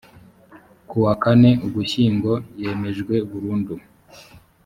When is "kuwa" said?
0.89-1.13